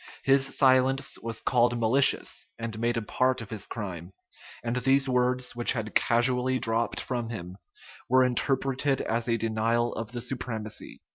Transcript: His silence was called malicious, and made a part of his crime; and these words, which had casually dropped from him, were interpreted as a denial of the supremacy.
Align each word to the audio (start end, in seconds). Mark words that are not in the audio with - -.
His 0.23 0.57
silence 0.57 1.19
was 1.19 1.41
called 1.41 1.77
malicious, 1.79 2.47
and 2.57 2.79
made 2.79 2.97
a 2.97 3.03
part 3.03 3.39
of 3.39 3.51
his 3.51 3.67
crime; 3.67 4.13
and 4.63 4.77
these 4.77 5.07
words, 5.07 5.55
which 5.55 5.73
had 5.73 5.93
casually 5.93 6.57
dropped 6.57 6.99
from 6.99 7.29
him, 7.29 7.59
were 8.09 8.23
interpreted 8.23 9.01
as 9.01 9.29
a 9.29 9.37
denial 9.37 9.93
of 9.93 10.11
the 10.11 10.21
supremacy. 10.21 11.01